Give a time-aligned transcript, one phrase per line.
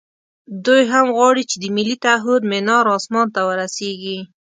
[0.65, 4.19] دوی هم غواړي چې د ملي تعهُد منار اسمان ته ورسېږي.